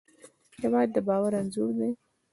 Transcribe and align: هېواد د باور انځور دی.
هېواد 0.61 0.89
د 0.93 0.97
باور 1.07 1.31
انځور 1.39 1.69
دی. 1.79 1.91